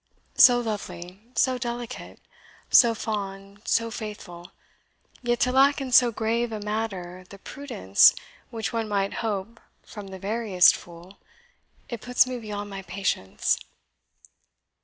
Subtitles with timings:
[0.39, 2.19] So lovely, so delicate,
[2.71, 4.51] so fond, so faithful,
[5.21, 8.15] yet to lack in so grave a matter the prudence
[8.49, 11.19] which one might hope from the veriest fool
[11.87, 13.59] it puts me beyond my patience."